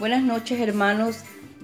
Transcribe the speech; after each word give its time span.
Buenas 0.00 0.24
noches 0.24 0.58
hermanos, 0.60 1.18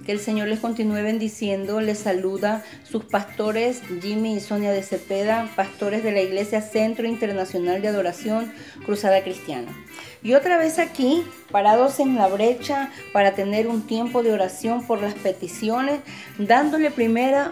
que 0.05 0.13
el 0.13 0.19
Señor 0.21 0.47
les 0.47 0.61
continúe 0.61 1.03
bendiciendo. 1.03 1.81
Les 1.81 1.99
saluda 1.99 2.63
sus 2.89 3.03
pastores 3.03 3.81
Jimmy 4.01 4.37
y 4.37 4.39
Sonia 4.39 4.71
de 4.71 4.83
Cepeda, 4.83 5.49
pastores 5.57 6.01
de 6.01 6.13
la 6.13 6.21
Iglesia 6.21 6.61
Centro 6.61 7.05
Internacional 7.05 7.81
de 7.81 7.89
Adoración 7.89 8.49
Cruzada 8.85 9.21
Cristiana. 9.21 9.69
Y 10.23 10.33
otra 10.33 10.57
vez 10.57 10.79
aquí, 10.79 11.25
parados 11.51 11.99
en 11.99 12.15
la 12.15 12.27
brecha 12.27 12.89
para 13.11 13.33
tener 13.33 13.67
un 13.67 13.85
tiempo 13.85 14.23
de 14.23 14.31
oración 14.31 14.87
por 14.87 15.01
las 15.01 15.13
peticiones, 15.13 15.99
dándole 16.37 16.89
primera 16.89 17.51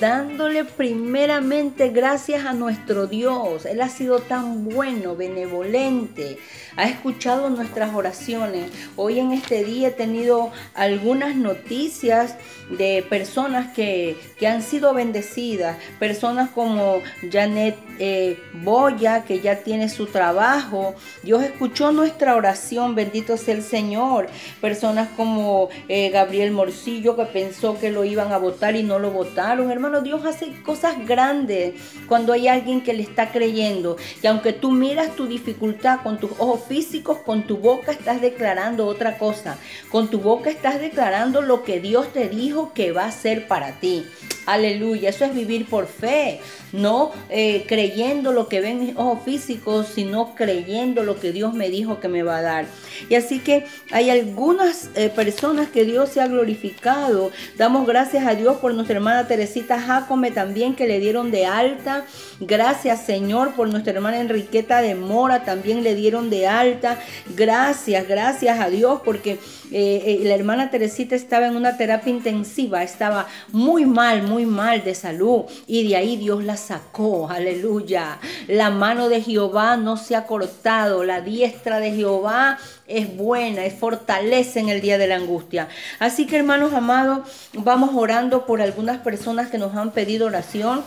dándole 0.00 0.64
primeramente 0.64 1.88
gracias 1.88 2.44
a 2.44 2.52
nuestro 2.52 3.06
Dios. 3.06 3.64
Él 3.64 3.80
ha 3.80 3.88
sido 3.88 4.20
tan 4.20 4.64
bueno, 4.64 5.16
benevolente, 5.16 6.38
ha 6.76 6.88
escuchado 6.88 7.48
nuestras 7.50 7.94
oraciones. 7.94 8.70
Hoy 8.96 9.18
en 9.18 9.32
este 9.32 9.64
día 9.64 9.88
he 9.88 9.92
tenido 9.92 10.52
algunas 10.74 11.34
noticias 11.34 12.36
de 12.70 13.04
personas 13.08 13.72
que, 13.74 14.16
han 14.46 14.62
sido 14.62 14.94
bendecidas, 14.94 15.76
personas 15.98 16.50
como 16.50 17.02
Janet 17.30 17.76
eh, 17.98 18.38
Boya, 18.62 19.24
que 19.24 19.40
ya 19.40 19.56
tiene 19.56 19.88
su 19.88 20.06
trabajo. 20.06 20.94
Dios 21.22 21.42
escuchó 21.42 21.92
nuestra 21.92 22.34
oración, 22.34 22.94
bendito 22.94 23.36
sea 23.36 23.54
el 23.54 23.62
Señor. 23.62 24.28
Personas 24.60 25.08
como 25.16 25.68
eh, 25.88 26.10
Gabriel 26.10 26.52
Morcillo, 26.52 27.16
que 27.16 27.24
pensó 27.24 27.78
que 27.78 27.90
lo 27.90 28.04
iban 28.04 28.32
a 28.32 28.38
votar 28.38 28.76
y 28.76 28.82
no 28.82 28.98
lo 28.98 29.10
votaron. 29.10 29.70
Hermano, 29.78 30.00
Dios 30.00 30.26
hace 30.26 30.60
cosas 30.64 31.06
grandes 31.06 31.74
cuando 32.08 32.32
hay 32.32 32.48
alguien 32.48 32.80
que 32.80 32.94
le 32.94 33.04
está 33.04 33.30
creyendo. 33.30 33.96
Y 34.20 34.26
aunque 34.26 34.52
tú 34.52 34.72
miras 34.72 35.14
tu 35.14 35.28
dificultad 35.28 36.00
con 36.02 36.18
tus 36.18 36.32
ojos 36.32 36.62
físicos, 36.66 37.18
con 37.18 37.44
tu 37.44 37.58
boca 37.58 37.92
estás 37.92 38.20
declarando 38.20 38.86
otra 38.86 39.18
cosa. 39.18 39.56
Con 39.88 40.08
tu 40.08 40.18
boca 40.18 40.50
estás 40.50 40.80
declarando 40.80 41.42
lo 41.42 41.62
que 41.62 41.78
Dios 41.78 42.12
te 42.12 42.28
dijo 42.28 42.72
que 42.72 42.90
va 42.90 43.04
a 43.04 43.12
ser 43.12 43.46
para 43.46 43.78
ti. 43.78 44.04
Aleluya, 44.48 45.10
eso 45.10 45.26
es 45.26 45.34
vivir 45.34 45.66
por 45.66 45.86
fe, 45.86 46.40
no 46.72 47.12
eh, 47.28 47.66
creyendo 47.68 48.32
lo 48.32 48.48
que 48.48 48.62
ven 48.62 48.80
mis 48.80 48.96
ojos 48.96 49.18
físicos, 49.22 49.88
sino 49.94 50.34
creyendo 50.34 51.02
lo 51.02 51.20
que 51.20 51.32
Dios 51.32 51.52
me 51.52 51.68
dijo 51.68 52.00
que 52.00 52.08
me 52.08 52.22
va 52.22 52.38
a 52.38 52.42
dar. 52.42 52.66
Y 53.10 53.14
así 53.14 53.40
que 53.40 53.66
hay 53.90 54.08
algunas 54.08 54.88
eh, 54.94 55.10
personas 55.10 55.68
que 55.68 55.84
Dios 55.84 56.08
se 56.08 56.22
ha 56.22 56.28
glorificado. 56.28 57.30
Damos 57.58 57.86
gracias 57.86 58.26
a 58.26 58.34
Dios 58.34 58.56
por 58.56 58.72
nuestra 58.72 58.96
hermana 58.96 59.28
Teresita 59.28 59.78
Jacome 59.78 60.30
también 60.30 60.74
que 60.74 60.86
le 60.86 60.98
dieron 60.98 61.30
de 61.30 61.44
alta. 61.44 62.06
Gracias 62.40 63.04
Señor 63.04 63.52
por 63.52 63.68
nuestra 63.68 63.92
hermana 63.92 64.18
Enriqueta 64.18 64.80
de 64.80 64.94
Mora 64.94 65.44
también 65.44 65.84
le 65.84 65.94
dieron 65.94 66.30
de 66.30 66.46
alta. 66.46 66.98
Gracias, 67.36 68.08
gracias 68.08 68.58
a 68.60 68.70
Dios 68.70 69.02
porque 69.04 69.38
eh, 69.70 70.20
la 70.24 70.34
hermana 70.34 70.70
Teresita 70.70 71.14
estaba 71.14 71.46
en 71.46 71.56
una 71.56 71.76
terapia 71.76 72.10
intensiva, 72.10 72.82
estaba 72.82 73.26
muy 73.52 73.84
mal, 73.84 74.22
muy 74.22 74.46
mal 74.46 74.84
de 74.84 74.94
salud 74.94 75.44
y 75.66 75.88
de 75.88 75.96
ahí 75.96 76.16
Dios 76.16 76.44
la 76.44 76.56
sacó, 76.56 77.28
aleluya. 77.28 78.18
La 78.46 78.70
mano 78.70 79.08
de 79.08 79.20
Jehová 79.20 79.76
no 79.76 79.96
se 79.96 80.16
ha 80.16 80.26
cortado, 80.26 81.04
la 81.04 81.20
diestra 81.20 81.80
de 81.80 81.92
Jehová 81.92 82.58
es 82.86 83.14
buena, 83.16 83.64
es 83.64 83.74
fortalece 83.74 84.60
en 84.60 84.68
el 84.68 84.80
día 84.80 84.98
de 84.98 85.06
la 85.06 85.16
angustia. 85.16 85.68
Así 85.98 86.26
que 86.26 86.36
hermanos 86.36 86.72
amados, 86.72 87.28
vamos 87.52 87.90
orando 87.94 88.46
por 88.46 88.62
algunas 88.62 88.98
personas 88.98 89.50
que 89.50 89.58
nos 89.58 89.74
han 89.76 89.92
pedido 89.92 90.26
oración. 90.26 90.82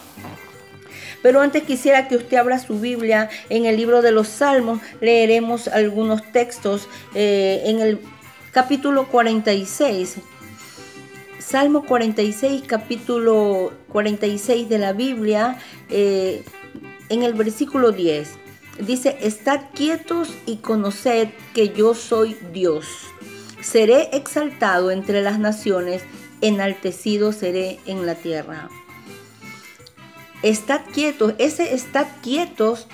Pero 1.21 1.41
antes 1.41 1.63
quisiera 1.63 2.07
que 2.07 2.16
usted 2.16 2.38
abra 2.38 2.57
su 2.57 2.79
Biblia 2.79 3.29
en 3.49 3.66
el 3.66 3.77
libro 3.77 4.01
de 4.01 4.11
los 4.11 4.27
Salmos. 4.27 4.79
Leeremos 5.01 5.67
algunos 5.67 6.23
textos 6.31 6.88
eh, 7.13 7.61
en 7.66 7.79
el 7.79 7.99
capítulo 8.52 9.07
46. 9.07 10.17
Salmo 11.39 11.85
46, 11.85 12.63
capítulo 12.66 13.73
46 13.89 14.69
de 14.69 14.77
la 14.77 14.94
Biblia, 14.94 15.57
eh, 15.89 16.44
en 17.09 17.23
el 17.23 17.34
versículo 17.34 17.91
10. 17.91 18.29
Dice, 18.79 19.17
estad 19.22 19.62
quietos 19.73 20.34
y 20.45 20.57
conoced 20.57 21.29
que 21.53 21.69
yo 21.69 21.94
soy 21.94 22.38
Dios. 22.53 22.88
Seré 23.62 24.09
exaltado 24.13 24.91
entre 24.91 25.22
las 25.22 25.39
naciones, 25.39 26.03
enaltecido 26.41 27.31
seré 27.31 27.79
en 27.85 28.06
la 28.06 28.16
tierra. 28.16 28.69
Estad 30.41 30.81
quietos, 30.94 31.33
ese 31.38 31.73
estad 31.73 32.07
quietos 32.23 32.88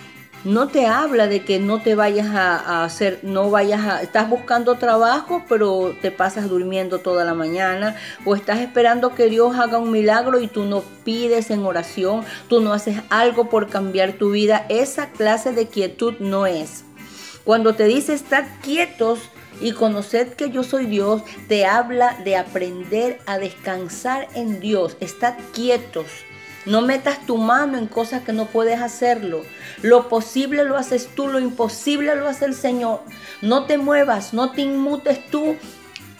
no 0.43 0.67
te 0.67 0.87
habla 0.87 1.27
de 1.27 1.43
que 1.43 1.59
no 1.59 1.81
te 1.81 1.95
vayas 1.95 2.27
a, 2.27 2.83
hacer, 2.83 3.19
no 3.23 3.49
vayas 3.49 3.85
a, 3.85 4.01
estás 4.01 4.29
buscando 4.29 4.75
trabajo, 4.75 5.43
pero 5.49 5.95
te 6.01 6.11
pasas 6.11 6.49
durmiendo 6.49 6.99
toda 6.99 7.25
la 7.25 7.33
mañana, 7.33 7.95
o 8.25 8.35
estás 8.35 8.59
esperando 8.59 9.15
que 9.15 9.29
Dios 9.29 9.57
haga 9.57 9.77
un 9.77 9.91
milagro 9.91 10.39
y 10.39 10.47
tú 10.47 10.65
no 10.65 10.83
pides 11.03 11.49
en 11.51 11.65
oración, 11.65 12.23
tú 12.47 12.61
no 12.61 12.73
haces 12.73 13.01
algo 13.09 13.49
por 13.49 13.67
cambiar 13.67 14.13
tu 14.13 14.31
vida. 14.31 14.65
Esa 14.69 15.09
clase 15.09 15.51
de 15.51 15.67
quietud 15.67 16.15
no 16.19 16.45
es. 16.45 16.83
Cuando 17.43 17.75
te 17.75 17.85
dice 17.85 18.13
estar 18.13 18.45
quietos, 18.61 19.19
y 19.59 19.71
conoced 19.71 20.33
que 20.33 20.51
yo 20.51 20.63
soy 20.63 20.85
Dios, 20.85 21.23
te 21.47 21.65
habla 21.65 22.17
de 22.23 22.35
aprender 22.35 23.19
a 23.25 23.37
descansar 23.39 24.27
en 24.35 24.59
Dios, 24.59 24.97
estar 24.99 25.35
quietos. 25.53 26.05
No 26.67 26.81
metas 26.81 27.25
tu 27.25 27.37
mano 27.37 27.77
en 27.77 27.87
cosas 27.87 28.23
que 28.23 28.33
no 28.33 28.45
puedes 28.45 28.81
hacerlo. 28.81 29.43
Lo 29.81 30.09
posible 30.09 30.65
lo 30.65 30.77
haces 30.77 31.07
tú, 31.15 31.29
lo 31.29 31.39
imposible 31.39 32.15
lo 32.15 32.27
hace 32.27 32.45
el 32.45 32.53
Señor. 32.53 33.01
No 33.41 33.65
te 33.65 33.77
muevas, 33.77 34.33
no 34.33 34.51
te 34.51 34.61
inmutes 34.61 35.25
tú 35.31 35.55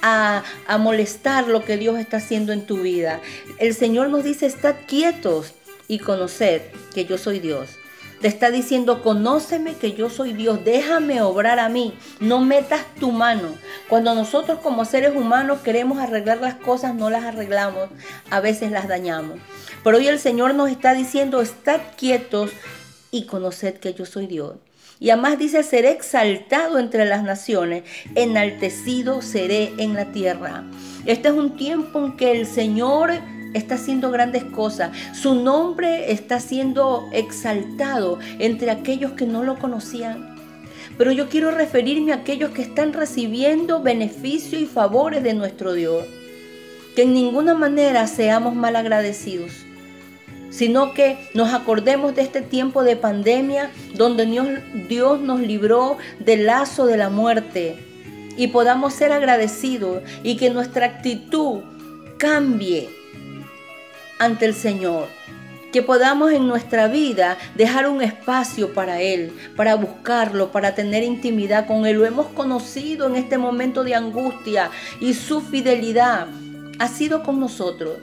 a, 0.02 0.44
molestar 0.80 1.48
lo 1.48 1.66
que 1.66 1.78
Dios 1.78 2.00
está 2.00 2.18
haciendo 2.18 2.54
en 2.54 2.66
tu 2.66 2.82
vida. 2.82 3.20
El 3.58 3.74
Señor 3.74 4.10
nos 4.10 4.24
dice, 4.24 4.46
estad 4.46 4.76
quietos 4.88 5.54
y 5.88 6.00
conoced 6.00 6.62
que 6.94 7.06
yo 7.06 7.18
soy 7.18 7.40
Dios. 7.40 7.77
Te 8.22 8.28
está 8.28 8.50
diciendo, 8.50 9.04
conóceme 9.04 9.76
que 9.76 9.94
yo 9.94 10.10
soy 10.10 10.34
Dios, 10.34 10.66
déjame 10.66 11.22
obrar 11.22 11.60
a 11.60 11.70
mí, 11.70 11.94
no 12.20 12.40
metas 12.40 12.82
tu 13.00 13.12
mano. 13.12 13.50
Cuando 13.88 14.16
nosotros 14.16 14.60
como 14.60 14.86
seres 14.86 15.16
humanos 15.16 15.60
queremos 15.64 16.00
arreglar 16.00 16.40
las 16.40 16.56
cosas, 16.56 16.96
no 16.96 17.12
las 17.12 17.24
arreglamos, 17.24 17.90
a 18.32 18.40
veces 18.40 18.72
las 18.72 18.88
dañamos. 18.88 19.38
Pero 19.84 19.98
hoy 19.98 20.08
el 20.08 20.20
Señor 20.20 20.56
nos 20.56 20.72
está 20.72 20.94
diciendo, 20.94 21.42
estad 21.42 21.80
quietos 21.96 22.52
y 23.12 23.26
conoced 23.26 23.76
que 23.76 23.94
yo 23.94 24.06
soy 24.06 24.26
Dios. 24.26 24.56
Y 25.00 25.12
además 25.12 25.38
dice, 25.38 25.62
seré 25.62 25.92
exaltado 25.92 26.80
entre 26.80 27.06
las 27.06 27.22
naciones, 27.24 27.84
enaltecido 28.16 29.22
seré 29.22 29.74
en 29.78 29.94
la 29.94 30.12
tierra. 30.12 30.64
Este 31.06 31.28
es 31.28 31.36
un 31.36 31.56
tiempo 31.56 32.04
en 32.04 32.18
que 32.18 32.32
el 32.32 32.48
Señor 32.48 33.12
está 33.58 33.76
haciendo 33.76 34.12
grandes 34.12 34.44
cosas. 34.44 34.92
Su 35.14 35.36
nombre 35.36 36.12
está 36.12 36.40
siendo 36.40 37.10
exaltado 37.12 38.20
entre 38.40 38.72
aquellos 38.72 39.14
que 39.14 39.26
no 39.26 39.44
lo 39.44 39.60
conocían. 39.60 40.36
Pero 40.98 41.12
yo 41.12 41.30
quiero 41.30 41.52
referirme 41.52 42.14
a 42.14 42.18
aquellos 42.18 42.52
que 42.52 42.62
están 42.62 42.94
recibiendo 42.94 43.82
beneficio 43.82 44.60
y 44.60 44.66
favores 44.66 45.24
de 45.24 45.34
nuestro 45.34 45.74
Dios. 45.74 46.06
Que 46.96 47.04
en 47.04 47.14
ninguna 47.14 47.54
manera 47.54 48.08
seamos 48.08 48.56
mal 48.56 48.76
agradecidos 48.76 49.68
sino 50.50 50.94
que 50.94 51.30
nos 51.34 51.54
acordemos 51.54 52.16
de 52.16 52.22
este 52.22 52.42
tiempo 52.42 52.84
de 52.84 52.96
pandemia 52.96 53.70
donde 53.96 54.26
Dios, 54.88 55.20
nos 55.20 55.40
libró 55.40 55.98
del 56.20 56.46
lazo 56.46 56.86
de 56.86 56.98
la 56.98 57.10
muerte 57.10 57.76
y 58.38 58.48
podamos 58.48 58.94
ser 58.94 59.12
agradecidos 59.12 60.02
y 60.24 60.38
que 60.38 60.50
nuestra 60.50 60.86
actitud 60.86 61.62
cambie 62.18 62.90
ante 64.20 64.46
el 64.46 64.54
Señor. 64.54 65.08
Que 65.72 65.82
podamos 65.82 66.32
en 66.32 66.48
nuestra 66.48 66.88
vida 66.88 67.38
dejar 67.56 67.90
un 67.90 68.02
espacio 68.02 68.74
para 68.74 69.02
Él, 69.02 69.34
para 69.56 69.76
buscarlo, 69.76 70.52
para 70.52 70.76
tener 70.76 71.04
intimidad 71.04 71.68
con 71.68 71.86
Él. 71.86 71.98
Lo 71.98 72.06
hemos 72.06 72.28
conocido 72.28 73.08
en 73.08 73.16
este 73.16 73.38
momento 73.38 73.84
de 73.84 73.96
angustia 73.96 74.72
y 75.00 75.14
su 75.14 75.42
fidelidad 75.42 76.28
ha 76.80 76.88
sido 76.88 77.24
con 77.24 77.40
nosotros 77.40 77.98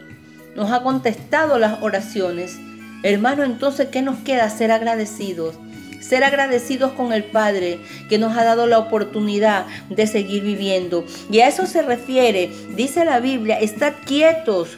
nos 0.55 0.71
ha 0.71 0.83
contestado 0.83 1.59
las 1.59 1.83
oraciones. 1.83 2.59
Hermano, 3.03 3.45
entonces, 3.45 3.89
¿qué 3.89 4.03
nos 4.03 4.19
queda? 4.19 4.49
Ser 4.51 4.73
agradecidos. 4.73 5.57
Ser 6.01 6.23
agradecidos 6.23 6.93
con 6.93 7.13
el 7.13 7.25
Padre 7.25 7.79
que 8.09 8.19
nos 8.19 8.37
ha 8.37 8.45
dado 8.45 8.67
la 8.67 8.79
oportunidad 8.79 9.67
de 9.89 10.07
seguir 10.07 10.43
viviendo. 10.43 11.05
Y 11.31 11.41
a 11.41 11.49
eso 11.49 11.67
se 11.67 11.83
refiere, 11.83 12.51
dice 12.77 13.05
la 13.05 13.21
Biblia, 13.21 13.59
estad 13.59 13.95
quietos. 14.05 14.77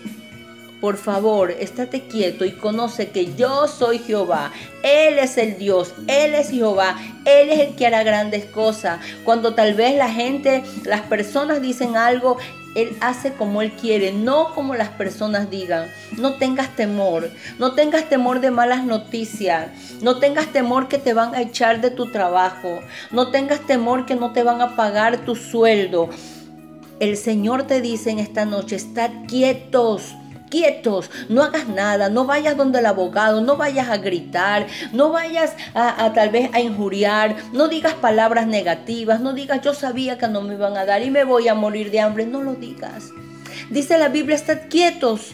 Por 0.81 0.99
favor, 0.99 1.51
estate 1.51 2.03
quieto 2.03 2.45
y 2.45 2.53
conoce 2.53 3.09
que 3.09 3.35
yo 3.35 3.67
soy 3.67 3.99
Jehová. 3.99 4.53
Él 4.83 5.19
es 5.19 5.39
el 5.39 5.57
Dios, 5.57 5.95
Él 6.07 6.35
es 6.35 6.51
Jehová, 6.51 6.97
Él 7.25 7.49
es 7.49 7.61
el 7.61 7.75
que 7.77 7.87
hará 7.87 8.03
grandes 8.03 8.45
cosas. 8.45 9.01
Cuando 9.25 9.55
tal 9.55 9.75
vez 9.75 9.97
la 9.97 10.11
gente, 10.11 10.63
las 10.85 11.01
personas 11.03 11.63
dicen 11.63 11.97
algo, 11.97 12.37
él 12.75 12.95
hace 13.01 13.33
como 13.33 13.63
Él 13.63 13.73
quiere, 13.73 14.13
no 14.13 14.53
como 14.55 14.75
las 14.75 14.91
personas 14.91 15.51
digan. 15.51 15.89
No 16.19 16.35
tengas 16.35 16.77
temor, 16.77 17.31
no 17.59 17.73
tengas 17.73 18.11
temor 18.11 18.41
de 18.41 18.51
malas 18.51 18.85
noticias, 18.85 19.71
no 20.03 20.19
tengas 20.19 20.49
temor 20.49 20.89
que 20.89 20.99
te 20.99 21.15
van 21.15 21.35
a 21.35 21.41
echar 21.41 21.81
de 21.81 21.91
tu 21.91 22.11
trabajo, 22.13 22.81
no 23.11 23.31
tengas 23.31 23.61
temor 23.61 24.05
que 24.05 24.15
no 24.15 24.35
te 24.35 24.43
van 24.43 24.61
a 24.61 24.77
pagar 24.77 25.25
tu 25.25 25.37
sueldo. 25.37 26.11
el 27.01 27.17
Señor 27.17 27.63
te 27.63 27.81
dice 27.81 28.11
en 28.11 28.19
esta 28.19 28.45
noche, 28.45 28.77
estad 28.77 29.11
quietos 29.27 30.15
quietos, 30.51 31.11
no 31.29 31.43
hagas 31.43 31.69
nada, 31.69 32.09
no 32.09 32.25
vayas 32.25 32.57
donde 32.57 32.79
el 32.79 32.87
abogado, 32.87 33.41
no 33.41 33.57
vayas 33.57 33.89
a 33.89 33.99
gritar, 33.99 34.67
no 34.93 35.11
vayas 35.11 35.55
a, 35.75 36.13
tal 36.13 36.31
vez 36.31 36.51
a 36.53 36.61
injuriar, 36.61 37.37
no 37.53 37.69
digas 37.69 37.95
palabras 37.95 38.47
negativas, 38.47 39.21
no 39.21 39.33
digas 39.33 39.61
yo 39.63 39.75
sabía 39.75 40.19
que 40.19 40.29
no 40.29 40.41
me 40.43 40.55
iban 40.55 40.77
a 40.77 40.85
dar 40.85 41.03
y 41.03 41.11
me 41.11 41.25
voy 41.25 41.49
a 41.49 41.55
morir 41.55 41.91
de 41.91 42.01
hambre, 42.01 42.27
no 42.27 42.43
lo 42.43 42.55
digas. 42.55 43.11
Dice 43.71 43.99
la 43.99 44.09
Biblia, 44.09 44.37
estad 44.37 44.69
quietos 44.69 45.33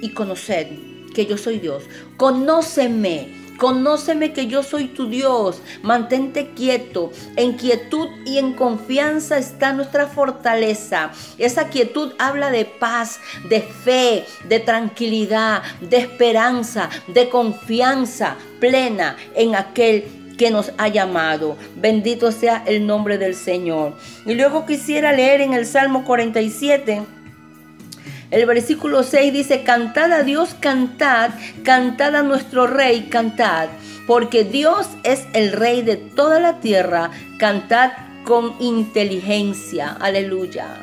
y 0.00 0.10
conoced 0.10 0.68
que 1.14 1.26
yo 1.26 1.38
soy 1.38 1.58
Dios. 1.58 1.84
Conóceme 2.16 3.45
Conóceme 3.58 4.32
que 4.32 4.46
yo 4.46 4.62
soy 4.62 4.88
tu 4.88 5.08
Dios. 5.08 5.62
Mantente 5.82 6.50
quieto. 6.50 7.10
En 7.36 7.54
quietud 7.54 8.08
y 8.24 8.38
en 8.38 8.52
confianza 8.52 9.38
está 9.38 9.72
nuestra 9.72 10.06
fortaleza. 10.06 11.10
Esa 11.38 11.68
quietud 11.68 12.12
habla 12.18 12.50
de 12.50 12.64
paz, 12.64 13.20
de 13.48 13.62
fe, 13.62 14.24
de 14.48 14.60
tranquilidad, 14.60 15.62
de 15.80 15.98
esperanza, 15.98 16.90
de 17.08 17.28
confianza 17.28 18.36
plena 18.60 19.16
en 19.34 19.54
aquel 19.54 20.04
que 20.36 20.50
nos 20.50 20.72
ha 20.78 20.88
llamado. 20.88 21.56
Bendito 21.76 22.30
sea 22.32 22.62
el 22.66 22.86
nombre 22.86 23.18
del 23.18 23.34
Señor. 23.34 23.94
Y 24.26 24.34
luego 24.34 24.66
quisiera 24.66 25.12
leer 25.12 25.40
en 25.40 25.54
el 25.54 25.66
Salmo 25.66 26.04
47 26.04 27.15
el 28.36 28.44
versículo 28.44 29.02
6 29.02 29.32
dice, 29.32 29.62
cantad 29.62 30.12
a 30.12 30.22
Dios, 30.22 30.54
cantad, 30.60 31.30
cantad 31.62 32.14
a 32.14 32.22
nuestro 32.22 32.66
rey, 32.66 33.08
cantad, 33.08 33.68
porque 34.06 34.44
Dios 34.44 34.88
es 35.04 35.26
el 35.32 35.52
rey 35.52 35.80
de 35.80 35.96
toda 35.96 36.38
la 36.38 36.60
tierra, 36.60 37.10
cantad 37.38 37.92
con 38.24 38.54
inteligencia. 38.60 39.96
Aleluya. 39.98 40.82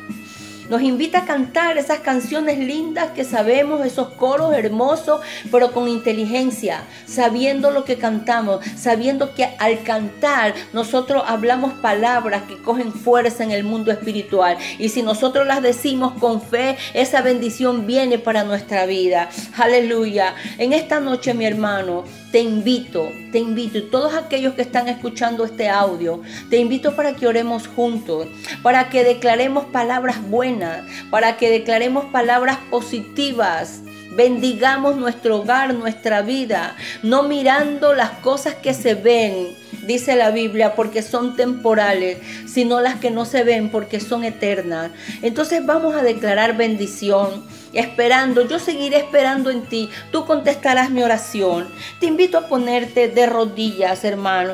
Nos 0.70 0.82
invita 0.82 1.20
a 1.20 1.26
cantar 1.26 1.78
esas 1.78 2.00
canciones 2.00 2.58
lindas 2.58 3.12
que 3.12 3.24
sabemos, 3.24 3.86
esos 3.86 4.10
coros 4.10 4.54
hermosos, 4.54 5.22
pero 5.52 5.72
con 5.72 5.88
inteligencia, 5.88 6.84
sabiendo 7.06 7.72
lo 7.72 7.84
que 7.86 7.98
cantamos, 7.98 8.64
sabiendo 8.76 9.34
que 9.36 9.50
al 9.60 9.84
cantar 9.84 10.54
nosotros 10.74 11.24
hablamos 11.26 11.74
palabras 11.74 12.44
que 12.44 12.62
cogen 12.62 12.94
fuerza 12.94 13.44
en 13.44 13.52
el 13.52 13.64
mundo 13.64 13.92
espiritual. 13.92 14.58
Y 14.80 14.90
si 14.90 15.02
nosotros 15.02 15.46
las 15.46 15.62
decimos 15.62 16.14
con 16.20 16.42
fe, 16.42 16.78
esa 16.94 17.22
bendición 17.22 17.86
viene 17.86 18.20
para 18.20 18.44
nuestra 18.44 18.86
vida. 18.86 19.30
Aleluya. 19.58 20.36
En 20.58 20.74
esta 20.74 21.00
noche, 21.00 21.34
mi 21.34 21.46
hermano, 21.46 22.04
te 22.34 22.40
invito, 22.40 23.12
te 23.32 23.38
invito, 23.38 23.78
y 23.78 23.84
todos 23.84 24.16
aquellos 24.16 24.56
que 24.56 24.64
están 24.64 24.88
escuchando 24.88 25.46
este 25.46 25.70
audio, 25.70 26.20
te 26.50 26.58
invito 26.58 26.96
para 26.96 27.14
que 27.14 27.28
oremos 27.28 27.68
juntos, 27.68 28.26
para 28.64 28.90
que 28.90 29.04
declaremos 29.04 29.66
palabras 29.66 30.20
buenas, 30.32 30.84
para 31.12 31.38
que 31.38 31.52
declaremos 31.52 32.06
palabras 32.06 32.58
positivas. 32.72 33.84
Bendigamos 34.16 34.96
nuestro 34.96 35.38
hogar, 35.38 35.74
nuestra 35.74 36.22
vida, 36.22 36.76
no 37.02 37.24
mirando 37.24 37.94
las 37.94 38.12
cosas 38.20 38.54
que 38.54 38.76
se 38.76 38.94
ven, 38.94 39.56
dice 39.88 40.16
la 40.16 40.30
Biblia, 40.30 40.76
porque 40.76 41.02
son 41.02 41.36
temporales, 41.36 42.20
sino 42.46 42.80
las 42.80 43.00
que 43.00 43.10
no 43.10 43.26
se 43.26 43.44
ven 43.44 43.70
porque 43.70 44.00
son 44.00 44.24
eternas. 44.24 44.92
Entonces 45.24 45.66
vamos 45.66 45.96
a 45.96 46.04
declarar 46.04 46.56
bendición 46.56 47.44
esperando, 47.74 48.48
yo 48.48 48.60
seguiré 48.60 48.98
esperando 48.98 49.50
en 49.50 49.64
ti. 49.64 49.90
Tú 50.12 50.26
contestarás 50.26 50.92
mi 50.92 51.02
oración. 51.02 51.68
Te 52.00 52.06
invito 52.06 52.38
a 52.38 52.48
ponerte 52.48 53.08
de 53.08 53.26
rodillas, 53.26 54.04
hermano. 54.04 54.54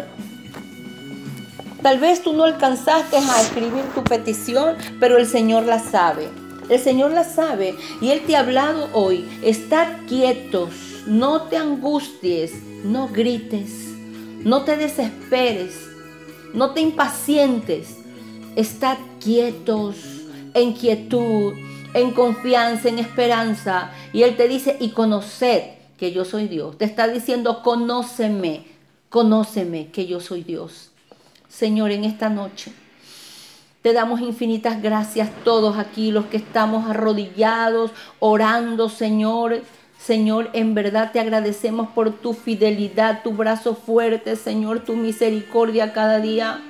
Tal 1.81 1.99
vez 1.99 2.21
tú 2.21 2.33
no 2.33 2.43
alcanzaste 2.43 3.17
a 3.17 3.41
escribir 3.41 3.83
tu 3.93 4.03
petición, 4.03 4.75
pero 4.99 5.17
el 5.17 5.27
Señor 5.27 5.63
la 5.63 5.79
sabe. 5.79 6.29
El 6.69 6.79
Señor 6.79 7.11
la 7.11 7.23
sabe 7.23 7.75
y 7.99 8.11
Él 8.11 8.21
te 8.27 8.35
ha 8.35 8.41
hablado 8.41 8.89
hoy. 8.93 9.27
Estad 9.43 9.87
quietos, 10.07 10.69
no 11.07 11.43
te 11.43 11.57
angusties, 11.57 12.53
no 12.83 13.07
grites, 13.07 13.95
no 14.43 14.63
te 14.63 14.77
desesperes, 14.77 15.87
no 16.53 16.71
te 16.71 16.81
impacientes. 16.81 17.97
Estad 18.55 18.97
quietos, 19.19 19.95
en 20.53 20.73
quietud, 20.73 21.53
en 21.93 22.11
confianza, 22.11 22.89
en 22.89 22.99
esperanza. 22.99 23.91
Y 24.13 24.21
Él 24.21 24.37
te 24.37 24.47
dice, 24.47 24.77
y 24.79 24.89
conoced 24.89 25.63
que 25.97 26.11
yo 26.11 26.23
soy 26.23 26.47
Dios. 26.47 26.77
Te 26.77 26.85
está 26.85 27.07
diciendo, 27.07 27.63
conóceme, 27.63 28.65
conóceme 29.09 29.87
que 29.87 30.05
yo 30.05 30.19
soy 30.19 30.43
Dios. 30.43 30.91
Señor, 31.47 31.91
en 31.91 32.03
esta 32.03 32.29
noche 32.29 32.71
te 33.89 33.93
damos 33.93 34.21
infinitas 34.21 34.83
gracias 34.83 35.31
todos 35.43 35.79
aquí, 35.79 36.11
los 36.11 36.25
que 36.25 36.37
estamos 36.37 36.87
arrodillados, 36.87 37.89
orando, 38.19 38.87
Señor. 38.87 39.63
Señor, 39.97 40.51
en 40.53 40.75
verdad 40.75 41.11
te 41.11 41.19
agradecemos 41.19 41.87
por 41.89 42.11
tu 42.11 42.33
fidelidad, 42.33 43.23
tu 43.23 43.31
brazo 43.31 43.73
fuerte, 43.73 44.35
Señor, 44.35 44.81
tu 44.81 44.95
misericordia 44.95 45.91
cada 45.91 46.19
día. 46.19 46.61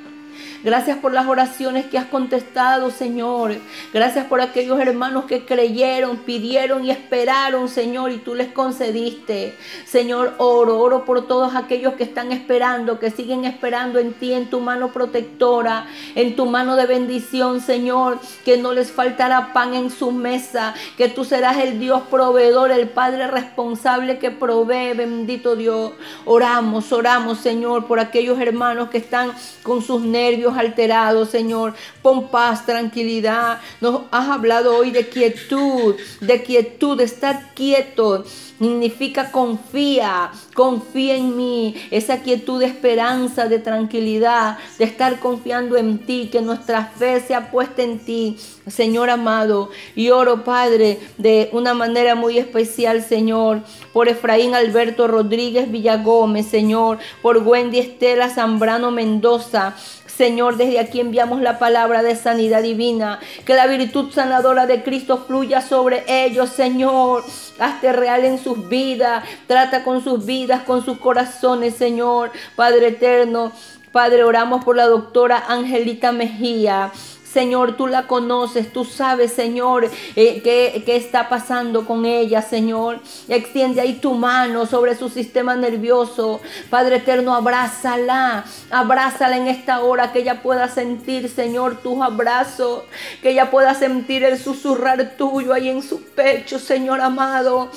Gracias 0.62 0.98
por 0.98 1.14
las 1.14 1.26
oraciones 1.26 1.86
que 1.86 1.98
has 1.98 2.08
contestado, 2.08 2.92
Señor. 2.92 3.56
Gracias 3.94 4.26
por 4.26 4.42
aquellos 4.42 4.78
hermanos 4.80 5.24
que 5.24 5.46
creyeron, 5.46 6.18
pidieron 6.18 6.84
y 6.84 6.92
esperaron, 6.92 7.70
Señor, 7.70 8.12
y 8.12 8.18
tú 8.18 8.36
les 8.36 8.52
concediste. 8.52 9.56
Señor, 9.86 10.34
oro, 10.38 10.80
oro 10.80 11.06
por 11.06 11.28
todos 11.28 11.56
aquellos 11.56 11.94
que 11.94 12.04
están 12.04 12.34
esperando, 12.34 13.00
que 13.00 13.10
siguen 13.10 13.46
esperando 13.46 14.00
en 14.00 14.12
ti, 14.12 14.34
en 14.34 14.50
tu 14.50 14.60
mano 14.60 14.92
protectora, 14.92 15.88
en 16.16 16.36
tu 16.36 16.46
mano 16.46 16.76
de 16.76 16.88
bendición, 16.88 17.62
Señor, 17.62 18.20
que 18.44 18.58
no 18.58 18.74
les 18.74 18.92
faltará 18.92 19.54
pan 19.54 19.74
en 19.74 19.90
su 19.90 20.12
mesa, 20.12 20.74
que 20.98 21.08
tú 21.08 21.24
serás 21.24 21.58
el 21.60 21.80
Dios 21.80 22.02
proveedor, 22.12 22.72
el 22.72 22.90
Padre 22.90 23.28
responsable 23.28 24.20
que 24.20 24.30
provee, 24.30 24.94
bendito 24.94 25.56
Dios. 25.56 25.94
Oramos, 26.26 26.92
oramos, 26.92 27.40
Señor, 27.40 27.86
por 27.86 28.02
aquellos 28.02 28.42
hermanos 28.42 28.90
que 28.90 28.98
están 28.98 29.32
con 29.64 29.82
sus 29.82 30.02
nervios 30.02 30.49
alterado 30.58 31.26
Señor. 31.26 31.74
Pon 32.02 32.30
paz, 32.30 32.66
tranquilidad. 32.66 33.60
Nos 33.82 34.02
has 34.12 34.30
hablado 34.30 34.76
hoy 34.76 34.92
de 34.92 35.08
quietud, 35.08 35.96
de 36.22 36.44
quietud, 36.44 36.98
de 36.98 37.04
estar 37.04 37.54
quieto. 37.54 38.24
Significa 38.60 39.32
confía, 39.32 40.32
confía 40.54 41.16
en 41.16 41.38
mí. 41.38 41.76
Esa 41.92 42.22
quietud 42.22 42.60
de 42.60 42.66
esperanza, 42.66 43.48
de 43.48 43.60
tranquilidad, 43.60 44.58
de 44.78 44.86
estar 44.86 45.20
confiando 45.20 45.78
en 45.78 46.00
ti, 46.00 46.30
que 46.32 46.42
nuestra 46.42 46.86
fe 46.86 47.22
sea 47.22 47.52
puesta 47.52 47.84
en 47.84 48.00
ti, 48.00 48.38
Señor 48.68 49.10
amado. 49.10 49.70
Y 49.96 50.10
oro, 50.10 50.44
Padre, 50.44 51.00
de 51.18 51.50
una 51.54 51.74
manera 51.74 52.16
muy 52.16 52.38
especial, 52.38 53.02
Señor, 53.02 53.62
por 53.94 54.10
Efraín 54.10 54.54
Alberto 54.56 55.08
Rodríguez 55.08 55.72
Villagómez, 55.72 56.48
Señor, 56.48 57.00
por 57.22 57.38
Wendy 57.38 57.80
Estela 57.80 58.30
Zambrano 58.30 58.92
Mendoza, 58.92 59.76
Señor, 60.20 60.58
desde 60.58 60.82
aquí 60.82 61.00
enviamos 61.00 61.40
la 61.40 61.60
palabra 61.60 62.04
de 62.04 62.14
sanidad 62.14 62.62
divina. 62.62 63.22
Que 63.46 63.54
la 63.54 63.68
virtud 63.68 64.12
sanadora 64.12 64.68
de 64.68 64.84
Cristo 64.84 65.24
fluya 65.26 65.62
sobre 65.62 66.04
ellos, 66.10 66.50
Señor. 66.50 67.24
Hazte 67.58 67.94
real 67.94 68.26
en 68.26 68.38
sus 68.38 68.68
vidas. 68.68 69.24
Trata 69.48 69.86
con 69.86 70.04
sus 70.04 70.26
vidas, 70.26 70.64
con 70.64 70.84
sus 70.84 70.98
corazones, 70.98 71.76
Señor. 71.76 72.34
Padre 72.58 72.90
eterno. 72.90 73.54
Padre, 73.94 74.26
oramos 74.26 74.66
por 74.66 74.76
la 74.76 74.88
doctora 74.88 75.42
Angelita 75.48 76.12
Mejía. 76.12 76.92
Señor, 77.32 77.78
tú 77.78 77.86
la 77.86 78.08
conoces, 78.08 78.74
tú 78.74 78.86
sabes, 78.86 79.34
Señor, 79.34 79.86
eh, 80.16 80.42
qué, 80.44 80.82
qué, 80.84 80.96
está 80.96 81.30
pasando 81.30 81.86
con 81.86 82.06
ella, 82.06 82.42
Señor. 82.42 83.00
Extiende 83.28 83.82
ahí 83.82 83.94
tu 83.94 84.16
mano 84.16 84.66
sobre 84.66 84.96
su 84.96 85.10
sistema 85.10 85.56
nervioso. 85.56 86.42
Padre 86.72 86.96
eterno, 86.98 87.36
abrázala, 87.36 88.46
abrázala 88.72 89.38
en 89.38 89.48
esta 89.48 89.82
hora, 89.82 90.12
que 90.12 90.20
ella 90.20 90.42
pueda 90.42 90.70
sentir, 90.70 91.30
Señor, 91.30 91.78
tus 91.84 92.02
abrazos, 92.02 92.84
que 93.22 93.30
ella 93.30 93.52
pueda 93.52 93.76
sentir 93.76 94.24
el 94.24 94.40
susurrar 94.40 95.16
tuyo 95.16 95.54
ahí 95.54 95.70
en 95.70 95.84
su 95.84 96.02
pecho, 96.02 96.58
Señor 96.58 97.00
amado. 97.00 97.70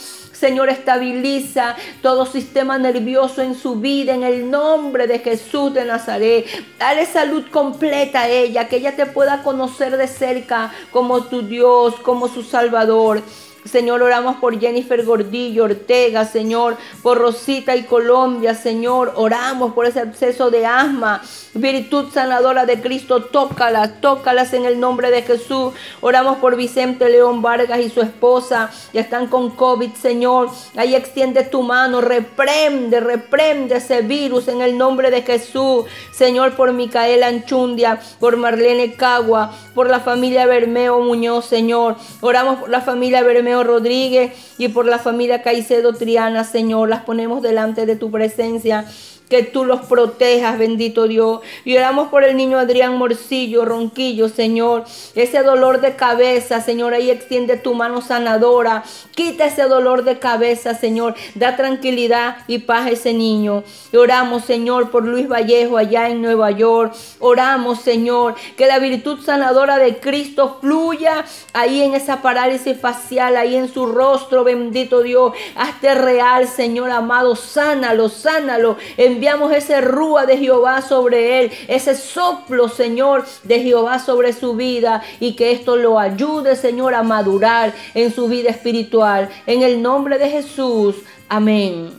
Señor, 0.43 0.71
estabiliza 0.71 1.77
todo 2.03 2.27
sistema 2.27 2.77
nervioso 2.77 3.43
en 3.43 3.55
su 3.55 3.77
vida 3.77 4.13
en 4.13 4.25
el 4.25 4.51
nombre 4.51 5.07
de 5.07 5.21
Jesús 5.21 5.73
de 5.73 5.85
Nazaret. 5.85 6.47
Dale 6.81 7.07
salud 7.07 7.45
completa 7.53 8.23
a 8.23 8.29
ella, 8.29 8.67
que 8.67 8.79
ella 8.79 8.97
te 8.97 9.07
pueda 9.07 9.45
conocer 9.45 9.97
de 9.97 10.09
cerca 10.09 10.73
como 10.91 11.23
tu 11.27 11.43
Dios, 11.43 11.95
como 12.03 12.27
su 12.27 12.43
Salvador. 12.43 13.23
Señor, 13.64 14.02
oramos 14.02 14.37
por 14.37 14.59
Jennifer 14.59 15.04
Gordillo 15.04 15.64
Ortega, 15.64 16.25
Señor, 16.25 16.76
por 17.02 17.19
Rosita 17.19 17.76
y 17.76 17.85
Colombia, 17.85 18.54
Señor. 18.54 19.12
Oramos 19.16 19.73
por 19.73 19.87
ese 19.87 20.00
acceso 20.00 20.50
de 20.50 20.66
asma. 20.66 21.23
Virtud 21.54 22.11
sanadora 22.12 22.66
de 22.66 22.81
Cristo, 22.81 23.25
tócalas, 23.25 24.00
tócalas 24.00 24.52
en 24.54 24.64
el 24.64 24.81
nombre 24.81 25.11
de 25.11 25.23
Jesús. 25.23 25.75
Oramos 26.00 26.38
por 26.38 26.57
Vicente 26.57 27.09
León 27.09 27.40
Vargas 27.40 27.81
y 27.81 27.90
su 27.90 28.00
esposa. 28.00 28.71
Ya 28.92 29.02
están 29.02 29.28
con 29.28 29.50
COVID, 29.50 29.92
Señor. 29.92 30.50
Ahí 30.76 30.95
extiende 30.95 31.45
tu 31.45 31.62
mano, 31.62 32.00
reprende, 32.00 33.00
reprende 33.00 33.76
ese 33.76 34.02
virus 34.02 34.49
en 34.49 34.61
el 34.61 34.76
nombre 34.76 35.11
de 35.11 35.23
Jesús. 35.23 35.85
Señor, 36.11 36.57
por 36.57 36.73
Micaela 36.73 37.28
Anchundia, 37.28 38.00
por 38.19 38.37
Marlene 38.37 38.95
Cagua, 38.95 39.52
por 39.75 39.88
la 39.88 40.00
familia 40.00 40.47
Bermeo 40.47 41.00
Muñoz, 41.00 41.45
Señor. 41.45 41.97
Oramos 42.23 42.61
por 42.61 42.71
la 42.71 42.81
familia 42.81 43.23
Bermeo 43.23 43.52
Rodríguez 43.61 44.33
y 44.59 44.69
por 44.69 44.87
la 44.87 44.99
familia 44.99 45.43
Caicedo 45.43 45.93
Triana, 45.93 46.45
Señor. 46.45 46.89
Las 46.89 47.03
ponemos 47.03 47.43
delante 47.43 47.87
de 47.87 47.97
tu 47.97 48.11
presencia 48.11 48.87
que 49.33 49.43
tú 49.43 49.65
los 49.65 49.81
protejas, 49.87 50.59
bendito 50.59 51.09
Dios. 51.09 51.41
Y 51.65 51.75
oramos 51.79 52.09
por 52.09 52.23
el 52.23 52.37
niño 52.37 52.59
Adrián 52.59 52.99
Morcillo, 52.99 53.65
Ronquillo, 53.65 54.29
Señor. 54.29 54.85
Ese 55.15 55.43
dolor 55.43 55.81
de 55.81 55.97
cabeza, 55.97 56.61
Señor, 56.61 56.93
ahí 56.93 57.11
extiende 57.11 57.57
tu 57.57 57.73
mano 57.73 58.03
sanadora. 58.03 58.85
Quita 59.15 59.47
ese 59.47 59.62
dolor 59.62 60.05
de 60.05 60.19
cabeza, 60.19 60.75
Señor. 60.75 61.15
Da 61.35 61.57
tranquilidad 61.57 62.45
y 62.47 62.59
paz 62.59 62.89
a 62.89 62.91
ese 62.91 63.15
niño. 63.15 63.65
Oramos, 63.97 64.45
Señor, 64.45 64.91
por 64.91 65.07
Luis 65.07 65.27
Vallejo 65.27 65.79
allá 65.79 66.11
en 66.11 66.21
Nueva 66.21 66.51
York. 66.51 66.95
Oramos, 67.19 67.81
Señor, 67.81 68.35
que 68.59 68.67
la 68.67 68.81
virtud 68.81 69.19
sanadora 69.25 69.79
de 69.79 69.97
Cristo 69.97 70.59
fluya 70.61 71.25
ahí 71.55 71.81
en 71.81 71.95
esa 71.95 72.21
parálisis 72.21 72.79
facial, 72.79 73.39
ahí 73.39 73.57
en 73.57 73.73
su 73.73 73.87
rostro, 73.87 74.45
bendito 74.45 75.01
Dios. 75.01 75.33
Hazte 75.57 75.95
real, 75.95 76.47
Señor 76.49 76.91
amado. 76.91 77.35
Sánalo, 77.35 78.11
sánalo. 78.11 78.77
Enviamos 79.23 79.52
ese 79.52 79.81
rúa 79.81 80.26
de 80.26 80.37
Jehová 80.37 80.83
sobre 80.83 81.38
él, 81.38 81.52
ese 81.69 81.95
soplo, 81.95 82.69
Señor, 82.69 83.25
de 83.45 83.61
Jehová 83.61 84.00
sobre 84.00 84.33
su 84.33 84.57
vida 84.57 85.00
y 85.21 85.37
que 85.37 85.52
esto 85.52 85.76
lo 85.76 86.00
ayude, 86.00 86.57
Señor, 86.57 86.93
a 86.95 87.05
madurar 87.05 87.73
en 87.95 88.12
su 88.12 88.26
vida 88.26 88.50
espiritual. 88.50 89.29
En 89.47 89.62
el 89.62 89.81
nombre 89.81 90.19
de 90.19 90.29
Jesús. 90.29 90.97
Amén. 91.29 91.91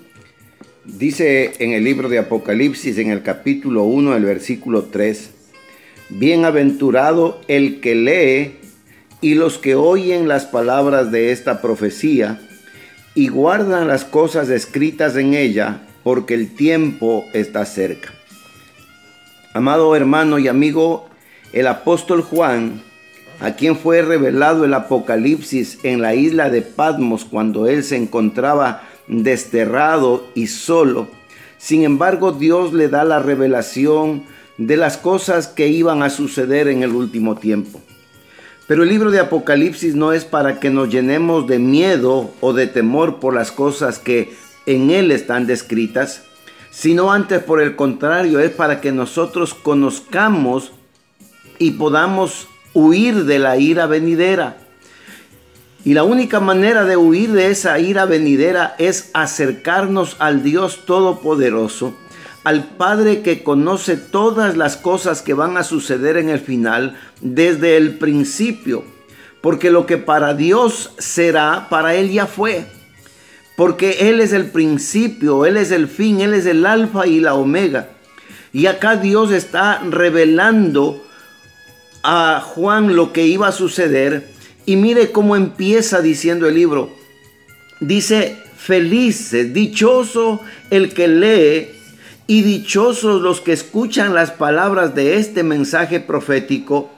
Dice 0.83 1.53
en 1.59 1.71
el 1.71 1.85
libro 1.85 2.09
de 2.09 2.19
Apocalipsis, 2.19 2.97
en 2.97 3.09
el 3.09 3.23
capítulo 3.23 3.83
1, 3.83 4.17
el 4.17 4.25
versículo 4.25 4.83
3, 4.91 5.29
Bienaventurado 6.09 7.39
el 7.47 7.79
que 7.79 7.95
lee 7.95 8.57
y 9.21 9.35
los 9.35 9.59
que 9.59 9.75
oyen 9.75 10.27
las 10.27 10.45
palabras 10.45 11.09
de 11.09 11.31
esta 11.31 11.61
profecía 11.61 12.41
y 13.15 13.29
guardan 13.29 13.87
las 13.87 14.03
cosas 14.03 14.49
escritas 14.49 15.15
en 15.15 15.35
ella, 15.35 15.83
porque 16.03 16.33
el 16.33 16.53
tiempo 16.55 17.25
está 17.33 17.65
cerca. 17.65 18.13
Amado 19.53 19.95
hermano 19.95 20.39
y 20.39 20.47
amigo, 20.47 21.07
el 21.53 21.67
apóstol 21.67 22.21
Juan, 22.21 22.81
a 23.39 23.51
quien 23.51 23.77
fue 23.77 24.01
revelado 24.01 24.65
el 24.65 24.73
Apocalipsis 24.73 25.79
en 25.83 26.01
la 26.01 26.15
isla 26.15 26.49
de 26.49 26.61
Patmos 26.61 27.25
cuando 27.25 27.67
él 27.67 27.83
se 27.83 27.97
encontraba 27.97 28.83
desterrado 29.07 30.27
y 30.33 30.47
solo, 30.47 31.07
sin 31.57 31.83
embargo 31.83 32.31
Dios 32.31 32.73
le 32.73 32.89
da 32.89 33.03
la 33.03 33.19
revelación 33.19 34.23
de 34.57 34.77
las 34.77 34.97
cosas 34.97 35.47
que 35.47 35.67
iban 35.67 36.03
a 36.03 36.09
suceder 36.09 36.67
en 36.67 36.83
el 36.83 36.91
último 36.91 37.35
tiempo. 37.35 37.81
Pero 38.67 38.83
el 38.83 38.89
libro 38.89 39.11
de 39.11 39.19
Apocalipsis 39.19 39.93
no 39.93 40.13
es 40.13 40.23
para 40.23 40.59
que 40.59 40.69
nos 40.69 40.89
llenemos 40.89 41.47
de 41.47 41.59
miedo 41.59 42.31
o 42.39 42.53
de 42.53 42.67
temor 42.67 43.19
por 43.19 43.33
las 43.33 43.51
cosas 43.51 43.99
que 43.99 44.33
en 44.65 44.91
él 44.91 45.11
están 45.11 45.47
descritas, 45.47 46.23
sino 46.71 47.11
antes 47.11 47.43
por 47.43 47.61
el 47.61 47.75
contrario 47.75 48.39
es 48.39 48.51
para 48.51 48.81
que 48.81 48.91
nosotros 48.91 49.53
conozcamos 49.53 50.71
y 51.59 51.71
podamos 51.71 52.47
huir 52.73 53.25
de 53.25 53.39
la 53.39 53.57
ira 53.57 53.85
venidera. 53.85 54.57
Y 55.85 55.93
la 55.93 56.03
única 56.03 56.39
manera 56.39 56.85
de 56.85 56.95
huir 56.95 57.31
de 57.33 57.51
esa 57.51 57.77
ira 57.77 58.05
venidera 58.05 58.73
es 58.79 59.11
acercarnos 59.13 60.15
al 60.19 60.41
Dios 60.41 60.85
Todopoderoso, 60.85 61.93
al 62.43 62.63
Padre 62.63 63.21
que 63.21 63.43
conoce 63.43 63.97
todas 63.97 64.55
las 64.55 64.77
cosas 64.77 65.21
que 65.21 65.33
van 65.33 65.57
a 65.57 65.63
suceder 65.63 66.17
en 66.17 66.29
el 66.29 66.39
final 66.39 66.97
desde 67.21 67.77
el 67.77 67.97
principio. 67.97 68.83
Porque 69.41 69.71
lo 69.71 69.85
que 69.85 69.97
para 69.97 70.33
Dios 70.33 70.93
será, 70.97 71.67
para 71.69 71.95
Él 71.95 72.11
ya 72.11 72.27
fue 72.27 72.65
porque 73.55 74.09
Él 74.09 74.19
es 74.19 74.33
el 74.33 74.47
principio, 74.47 75.45
Él 75.45 75.57
es 75.57 75.71
el 75.71 75.87
fin, 75.87 76.21
Él 76.21 76.33
es 76.33 76.45
el 76.45 76.65
alfa 76.65 77.07
y 77.07 77.19
la 77.19 77.35
omega. 77.35 77.89
Y 78.51 78.67
acá 78.67 78.95
Dios 78.95 79.31
está 79.31 79.79
revelando 79.89 81.03
a 82.03 82.41
Juan 82.41 82.95
lo 82.95 83.13
que 83.13 83.25
iba 83.25 83.47
a 83.47 83.51
suceder. 83.51 84.29
Y 84.65 84.75
mire 84.75 85.11
cómo 85.11 85.35
empieza 85.35 86.01
diciendo 86.01 86.47
el 86.47 86.55
libro. 86.55 86.89
Dice, 87.79 88.37
felices, 88.57 89.53
dichoso 89.53 90.39
el 90.69 90.93
que 90.93 91.07
lee 91.07 91.67
y 92.27 92.41
dichosos 92.41 93.21
los 93.21 93.41
que 93.41 93.51
escuchan 93.51 94.13
las 94.13 94.31
palabras 94.31 94.95
de 94.95 95.17
este 95.17 95.43
mensaje 95.43 95.99
profético 95.99 96.89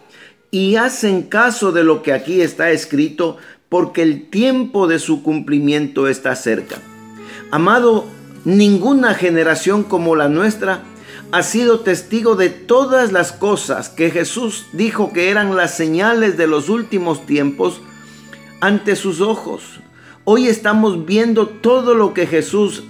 y 0.51 0.75
hacen 0.75 1.23
caso 1.23 1.71
de 1.71 1.83
lo 1.83 2.03
que 2.03 2.13
aquí 2.13 2.41
está 2.41 2.71
escrito, 2.71 3.37
porque 3.69 4.01
el 4.01 4.29
tiempo 4.29 4.87
de 4.87 4.99
su 4.99 5.23
cumplimiento 5.23 6.07
está 6.07 6.35
cerca. 6.35 6.77
Amado, 7.51 8.05
ninguna 8.43 9.13
generación 9.13 9.83
como 9.83 10.15
la 10.15 10.29
nuestra 10.29 10.83
ha 11.31 11.43
sido 11.43 11.79
testigo 11.81 12.35
de 12.35 12.49
todas 12.49 13.11
las 13.11 13.31
cosas 13.31 13.89
que 13.89 14.11
Jesús 14.11 14.67
dijo 14.73 15.11
que 15.11 15.29
eran 15.29 15.55
las 15.55 15.75
señales 15.75 16.37
de 16.37 16.47
los 16.47 16.69
últimos 16.69 17.25
tiempos 17.25 17.81
ante 18.61 18.95
sus 18.95 19.21
ojos. 19.21 19.79
Hoy 20.23 20.47
estamos 20.47 21.05
viendo 21.05 21.47
todo 21.47 21.93
lo 21.93 22.13
que 22.13 22.27
Jesús 22.27 22.83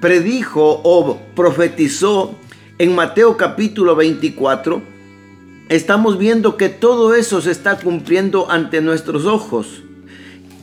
predijo 0.00 0.80
o 0.84 1.20
profetizó 1.34 2.34
en 2.78 2.94
Mateo 2.94 3.36
capítulo 3.36 3.96
24. 3.96 4.80
Estamos 5.68 6.18
viendo 6.18 6.56
que 6.56 6.68
todo 6.68 7.14
eso 7.14 7.40
se 7.40 7.50
está 7.50 7.78
cumpliendo 7.78 8.50
ante 8.50 8.80
nuestros 8.80 9.26
ojos. 9.26 9.82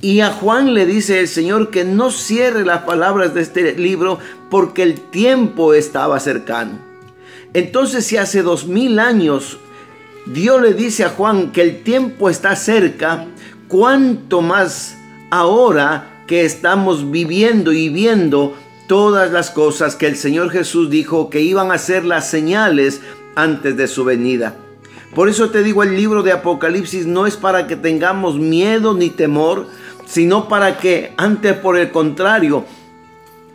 Y 0.02 0.20
a 0.20 0.32
Juan 0.32 0.74
le 0.74 0.86
dice 0.86 1.20
el 1.20 1.28
Señor 1.28 1.72
que 1.72 1.84
no 1.84 2.12
cierre 2.12 2.66
las 2.66 2.84
palabras 2.84 3.34
de 3.34 3.42
este 3.42 3.74
libro 3.74 4.20
porque 4.50 4.84
el 4.84 5.00
tiempo 5.00 5.74
estaba 5.74 6.20
cercano. 6.20 6.80
Entonces 7.54 8.06
si 8.06 8.18
hace 8.18 8.42
dos 8.42 8.68
mil 8.68 9.00
años 9.00 9.58
Dios 10.26 10.62
le 10.62 10.74
dice 10.74 11.04
a 11.04 11.10
Juan 11.10 11.52
que 11.52 11.62
el 11.62 11.84
tiempo 11.84 12.30
está 12.30 12.56
cerca, 12.56 13.28
cuánto 13.68 14.42
más 14.42 14.98
ahora 15.30 16.24
que 16.28 16.46
estamos 16.46 17.12
viviendo 17.12 17.72
y 17.72 17.90
viendo 17.90 18.56
todas 18.88 19.32
las 19.32 19.52
cosas 19.52 19.96
que 19.96 20.08
el 20.08 20.16
Señor 20.16 20.50
Jesús 20.50 20.90
dijo 20.90 21.30
que 21.30 21.42
iban 21.42 21.72
a 21.72 21.78
ser 21.78 22.06
las 22.06 22.30
señales 22.30 23.02
antes 23.36 23.78
de 23.78 23.88
su 23.88 24.04
venida. 24.04 24.56
Por 25.14 25.30
eso 25.30 25.50
te 25.50 25.64
digo, 25.64 25.84
el 25.84 25.96
libro 25.96 26.24
de 26.24 26.32
Apocalipsis 26.32 27.06
no 27.06 27.26
es 27.28 27.38
para 27.38 27.68
que 27.68 27.76
tengamos 27.76 28.38
miedo 28.38 28.94
ni 28.94 29.10
temor, 29.10 29.68
sino 30.06 30.48
para 30.48 30.78
que 30.78 31.14
antes 31.18 31.54
por 31.58 31.78
el 31.78 31.92
contrario, 31.92 32.66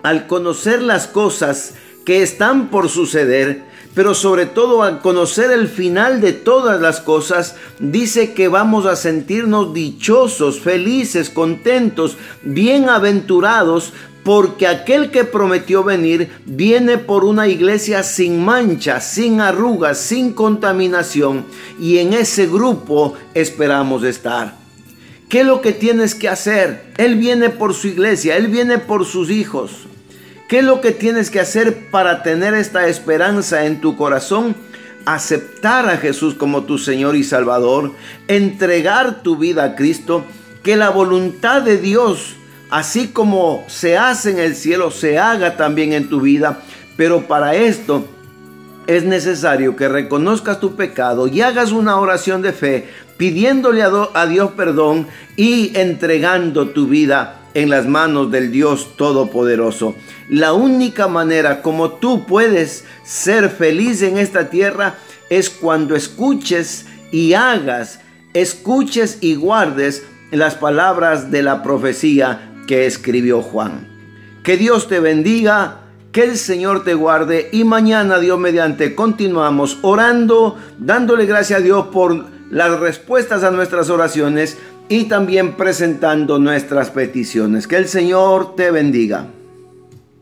al 0.02 0.26
conocer 0.26 0.82
las 0.82 1.06
cosas 1.06 1.74
que 2.04 2.22
están 2.22 2.68
por 2.68 2.88
suceder, 2.88 3.64
pero 3.94 4.14
sobre 4.14 4.46
todo 4.46 4.82
al 4.82 5.00
conocer 5.00 5.50
el 5.50 5.68
final 5.68 6.20
de 6.20 6.32
todas 6.32 6.80
las 6.80 7.00
cosas, 7.00 7.56
dice 7.78 8.34
que 8.34 8.48
vamos 8.48 8.86
a 8.86 8.96
sentirnos 8.96 9.74
dichosos, 9.74 10.60
felices, 10.60 11.28
contentos, 11.28 12.16
bienaventurados, 12.42 13.92
porque 14.22 14.66
aquel 14.66 15.10
que 15.10 15.24
prometió 15.24 15.82
venir 15.82 16.30
viene 16.44 16.98
por 16.98 17.24
una 17.24 17.48
iglesia 17.48 18.02
sin 18.02 18.44
mancha, 18.44 19.00
sin 19.00 19.40
arrugas, 19.40 19.98
sin 19.98 20.34
contaminación, 20.34 21.46
y 21.80 21.98
en 21.98 22.12
ese 22.12 22.46
grupo 22.46 23.14
esperamos 23.34 24.04
estar. 24.04 24.59
¿Qué 25.30 25.42
es 25.42 25.46
lo 25.46 25.60
que 25.60 25.70
tienes 25.70 26.16
que 26.16 26.28
hacer? 26.28 26.82
Él 26.96 27.14
viene 27.14 27.50
por 27.50 27.72
su 27.72 27.86
iglesia, 27.86 28.36
Él 28.36 28.48
viene 28.48 28.78
por 28.78 29.06
sus 29.06 29.30
hijos. 29.30 29.86
¿Qué 30.48 30.58
es 30.58 30.64
lo 30.64 30.80
que 30.80 30.90
tienes 30.90 31.30
que 31.30 31.38
hacer 31.38 31.88
para 31.92 32.24
tener 32.24 32.52
esta 32.54 32.88
esperanza 32.88 33.64
en 33.64 33.80
tu 33.80 33.96
corazón? 33.96 34.56
Aceptar 35.06 35.88
a 35.88 35.98
Jesús 35.98 36.34
como 36.34 36.64
tu 36.64 36.78
Señor 36.78 37.14
y 37.14 37.22
Salvador, 37.22 37.92
entregar 38.26 39.22
tu 39.22 39.36
vida 39.36 39.62
a 39.62 39.76
Cristo, 39.76 40.24
que 40.64 40.74
la 40.74 40.90
voluntad 40.90 41.62
de 41.62 41.78
Dios, 41.78 42.34
así 42.68 43.06
como 43.06 43.64
se 43.68 43.96
hace 43.96 44.32
en 44.32 44.40
el 44.40 44.56
cielo, 44.56 44.90
se 44.90 45.20
haga 45.20 45.56
también 45.56 45.92
en 45.92 46.08
tu 46.08 46.20
vida. 46.20 46.60
Pero 46.96 47.28
para 47.28 47.54
esto 47.54 48.04
es 48.86 49.04
necesario 49.04 49.76
que 49.76 49.88
reconozcas 49.88 50.60
tu 50.60 50.74
pecado 50.74 51.28
y 51.28 51.40
hagas 51.42 51.72
una 51.72 51.98
oración 51.98 52.42
de 52.42 52.52
fe 52.52 52.88
pidiéndole 53.16 53.82
a, 53.82 54.26
Dios 54.26 54.52
perdón 54.52 55.06
y 55.36 55.76
entregando 55.78 56.70
tu 56.70 56.86
vida 56.86 57.42
en 57.54 57.68
las 57.68 57.86
manos 57.86 58.30
del 58.30 58.50
Dios 58.50 58.96
Todopoderoso. 58.96 59.94
La 60.28 60.52
única 60.54 61.08
manera 61.08 61.62
como 61.62 61.92
tú 61.92 62.24
puedes 62.26 62.84
ser 63.04 63.50
feliz 63.50 64.02
en 64.02 64.18
esta 64.18 64.48
tierra 64.48 64.94
es 65.28 65.50
cuando 65.50 65.94
escuches 65.94 66.86
y 67.12 67.34
hagas, 67.34 68.00
escuches 68.32 69.18
y 69.20 69.34
guardes 69.34 70.04
las 70.30 70.54
palabras 70.54 71.30
de 71.30 71.42
la 71.42 71.62
profecía 71.62 72.52
que 72.66 72.86
escribió 72.86 73.42
Juan. 73.42 73.88
Que 74.42 74.56
Dios 74.56 74.88
te 74.88 75.00
bendiga, 75.00 75.79
que 76.12 76.24
el 76.24 76.36
Señor 76.36 76.84
te 76.84 76.94
guarde 76.94 77.48
y 77.52 77.64
mañana 77.64 78.18
Dios 78.18 78.38
mediante 78.38 78.94
continuamos 78.94 79.78
orando, 79.82 80.56
dándole 80.78 81.26
gracias 81.26 81.60
a 81.60 81.62
Dios 81.62 81.86
por 81.86 82.24
las 82.50 82.80
respuestas 82.80 83.44
a 83.44 83.50
nuestras 83.50 83.90
oraciones 83.90 84.58
y 84.88 85.04
también 85.04 85.56
presentando 85.56 86.38
nuestras 86.38 86.90
peticiones. 86.90 87.68
Que 87.68 87.76
el 87.76 87.86
Señor 87.86 88.56
te 88.56 88.70
bendiga. 88.72 89.26